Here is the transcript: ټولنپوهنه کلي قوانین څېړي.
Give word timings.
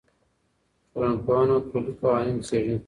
ټولنپوهنه 0.91 1.57
کلي 1.69 1.93
قوانین 2.01 2.37
څېړي. 2.47 2.75